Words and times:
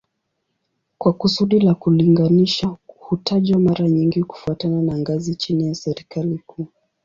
Kwa 0.97 1.13
kusudi 1.13 1.59
la 1.59 1.75
kulinganisha 1.75 2.75
hutajwa 2.87 3.59
mara 3.59 3.89
nyingi 3.89 4.23
kufuatana 4.23 4.81
na 4.81 4.97
ngazi 4.99 5.35
chini 5.35 5.67
ya 5.67 5.75
serikali 5.75 6.37
kuu 6.37 6.67